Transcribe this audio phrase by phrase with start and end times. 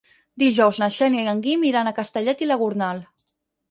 [0.43, 3.09] Dijous na Xènia i en Guim iran a Castellet i la Gornal.